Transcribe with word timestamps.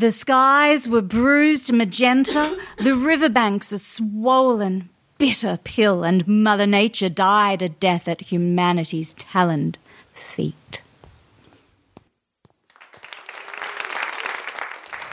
The 0.00 0.10
skies 0.10 0.88
were 0.88 1.02
bruised 1.02 1.74
magenta, 1.74 2.58
the 2.78 2.96
riverbanks 2.96 3.70
a 3.70 3.78
swollen, 3.78 4.88
bitter 5.18 5.58
pill, 5.62 6.04
and 6.04 6.26
Mother 6.26 6.66
Nature 6.66 7.10
died 7.10 7.60
a 7.60 7.68
death 7.68 8.08
at 8.08 8.32
humanity's 8.32 9.12
taloned 9.12 9.76
feet. 10.14 10.80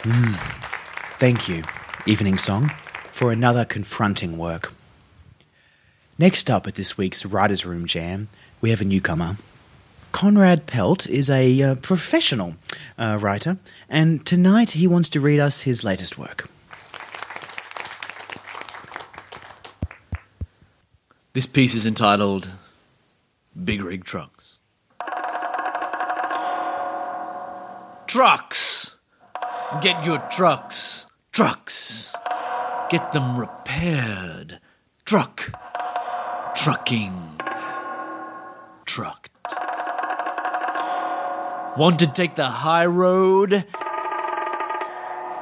Hmm. 0.05 0.35
Thank 1.19 1.49
you, 1.49 1.65
Evening 2.05 2.37
Song, 2.37 2.69
for 3.11 3.33
another 3.33 3.65
confronting 3.65 4.37
work. 4.37 4.73
Next 6.17 6.49
up 6.49 6.65
at 6.65 6.75
this 6.75 6.97
week's 6.97 7.25
Writers' 7.25 7.65
Room 7.65 7.87
Jam, 7.87 8.29
we 8.61 8.69
have 8.69 8.79
a 8.79 8.85
newcomer. 8.85 9.35
Conrad 10.17 10.65
Pelt 10.65 11.05
is 11.05 11.29
a 11.29 11.61
uh, 11.61 11.75
professional 11.75 12.55
uh, 12.97 13.19
writer, 13.21 13.59
and 13.87 14.25
tonight 14.25 14.71
he 14.71 14.87
wants 14.87 15.09
to 15.09 15.19
read 15.19 15.39
us 15.39 15.61
his 15.61 15.83
latest 15.83 16.17
work. 16.17 16.49
This 21.33 21.45
piece 21.45 21.75
is 21.75 21.85
entitled 21.85 22.49
Big 23.63 23.83
Rig 23.83 24.05
Trucks. 24.05 24.57
Trucks! 28.07 28.97
Get 29.83 30.03
your 30.03 30.17
trucks. 30.31 31.05
Trucks. 31.31 32.15
Get 32.89 33.11
them 33.11 33.37
repaired. 33.37 34.59
Truck. 35.05 35.51
Trucking. 36.55 37.39
Trucked. 38.85 39.26
Want 41.77 41.99
to 41.99 42.07
take 42.07 42.35
the 42.35 42.45
high 42.45 42.87
road? 42.87 43.63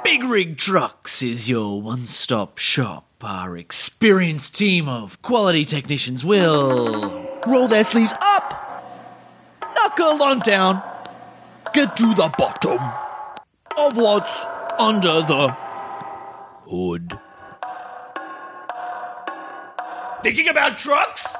Big 0.03 0.21
Rig 0.25 0.57
Trucks 0.57 1.21
is 1.21 1.47
your 1.47 1.81
one 1.81 2.03
stop 2.03 2.57
shop. 2.57 3.05
Our 3.21 3.55
experienced 3.55 4.53
team 4.53 4.89
of 4.89 5.21
quality 5.21 5.63
technicians 5.63 6.25
will 6.25 7.25
roll 7.47 7.69
their 7.69 7.85
sleeves 7.85 8.13
up, 8.19 8.83
knuckle 9.75 10.21
on 10.21 10.39
down, 10.39 10.83
get 11.73 11.95
to 11.95 12.13
the 12.13 12.29
bottom 12.37 12.79
of 13.77 13.95
what's 13.95 14.45
under 14.77 15.21
the 15.21 15.55
hood. 16.67 17.17
Thinking 20.21 20.49
about 20.49 20.75
trucks? 20.75 21.37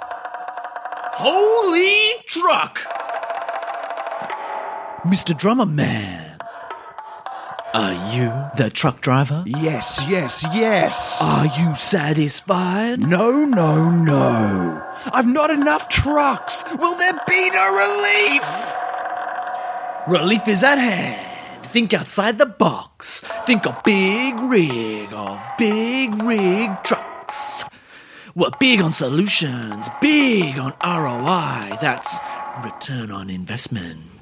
Holy 1.17 2.23
truck! 2.27 2.95
Mr. 5.06 5.38
Drummer 5.38 5.66
Man. 5.67 6.38
Are 7.75 7.94
you 8.16 8.31
the 8.58 8.70
truck 8.72 9.02
driver? 9.02 9.44
Yes, 9.45 10.03
yes, 10.09 10.45
yes. 10.53 11.20
Are 11.22 11.45
you 11.45 11.75
satisfied? 11.75 13.00
no, 13.00 13.45
no, 13.45 13.89
no. 13.92 14.81
I've 15.14 15.28
not 15.28 15.52
enough 15.52 15.89
trucks. 15.89 16.64
Will 16.80 16.95
there 16.95 17.14
be 17.28 17.50
no 17.52 17.66
relief? 17.83 18.73
Relief 20.08 20.48
is 20.48 20.64
at 20.64 20.78
hand. 20.78 21.67
Think 21.67 21.94
outside 21.94 22.39
the 22.39 22.45
box. 22.45 23.22
Think 23.45 23.66
a 23.66 23.80
big 23.83 24.36
rig 24.39 25.11
of 25.14 25.39
big 25.58 26.23
rig 26.23 26.72
trucks. 26.83 27.64
We're 28.33 28.52
big 28.59 28.81
on 28.81 28.92
solutions, 28.92 29.89
big 30.02 30.58
on 30.58 30.73
ROI. 30.83 31.78
That's 31.81 32.20
return 32.64 33.11
on 33.11 33.30
investment. 33.30 34.14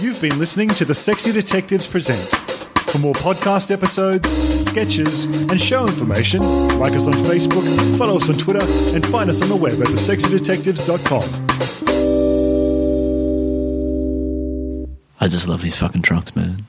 You've 0.00 0.20
been 0.20 0.38
listening 0.38 0.68
to 0.70 0.84
the 0.84 0.94
Sexy 0.94 1.32
Detectives 1.32 1.86
Present. 1.86 2.20
For 2.90 2.98
more 2.98 3.14
podcast 3.14 3.70
episodes, 3.70 4.30
sketches, 4.64 5.24
and 5.50 5.60
show 5.60 5.86
information, 5.86 6.40
like 6.78 6.92
us 6.92 7.06
on 7.06 7.14
Facebook, 7.14 7.64
follow 7.98 8.16
us 8.16 8.28
on 8.28 8.36
Twitter, 8.36 8.62
and 8.94 9.04
find 9.06 9.28
us 9.28 9.42
on 9.42 9.48
the 9.48 9.56
web 9.56 9.74
at 9.80 9.88
thesexydetectives.com. 9.88 11.22
I 15.20 15.28
just 15.28 15.48
love 15.48 15.62
these 15.62 15.76
fucking 15.76 16.02
trucks, 16.02 16.36
man. 16.36 16.66